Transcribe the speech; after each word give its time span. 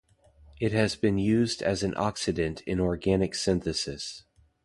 It 0.59 0.71
has 0.71 0.95
been 0.95 1.19
used 1.19 1.61
as 1.61 1.83
an 1.83 1.93
oxidant 1.93 2.61
in 2.63 2.79
organic 2.79 3.35
synthesis. 3.35 4.23